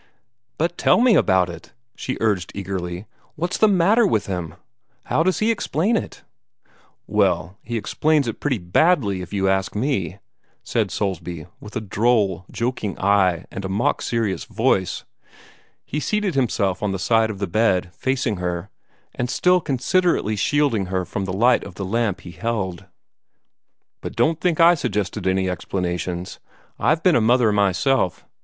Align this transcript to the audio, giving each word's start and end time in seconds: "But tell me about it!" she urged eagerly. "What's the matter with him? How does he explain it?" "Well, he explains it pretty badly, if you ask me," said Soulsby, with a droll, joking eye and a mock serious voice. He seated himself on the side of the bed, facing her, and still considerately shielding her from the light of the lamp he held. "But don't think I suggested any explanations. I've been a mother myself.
"But 0.57 0.79
tell 0.79 0.99
me 0.99 1.13
about 1.13 1.47
it!" 1.47 1.73
she 1.95 2.17
urged 2.19 2.51
eagerly. 2.55 3.05
"What's 3.35 3.59
the 3.59 3.67
matter 3.67 4.07
with 4.07 4.25
him? 4.25 4.55
How 5.03 5.21
does 5.21 5.37
he 5.37 5.51
explain 5.51 5.95
it?" 5.95 6.23
"Well, 7.05 7.59
he 7.61 7.77
explains 7.77 8.27
it 8.27 8.39
pretty 8.39 8.57
badly, 8.57 9.21
if 9.21 9.31
you 9.31 9.47
ask 9.47 9.75
me," 9.75 10.17
said 10.63 10.89
Soulsby, 10.89 11.45
with 11.59 11.75
a 11.75 11.81
droll, 11.81 12.45
joking 12.49 12.97
eye 12.97 13.45
and 13.51 13.63
a 13.63 13.69
mock 13.69 14.01
serious 14.01 14.45
voice. 14.45 15.03
He 15.85 15.99
seated 15.99 16.33
himself 16.33 16.81
on 16.81 16.91
the 16.91 16.97
side 16.97 17.29
of 17.29 17.37
the 17.37 17.45
bed, 17.45 17.93
facing 17.93 18.37
her, 18.37 18.71
and 19.13 19.29
still 19.29 19.61
considerately 19.61 20.35
shielding 20.35 20.87
her 20.87 21.05
from 21.05 21.25
the 21.25 21.31
light 21.33 21.63
of 21.63 21.75
the 21.75 21.85
lamp 21.85 22.21
he 22.21 22.31
held. 22.31 22.85
"But 24.01 24.15
don't 24.15 24.41
think 24.41 24.59
I 24.59 24.73
suggested 24.73 25.27
any 25.27 25.47
explanations. 25.47 26.39
I've 26.79 27.03
been 27.03 27.15
a 27.15 27.21
mother 27.21 27.51
myself. 27.51 28.25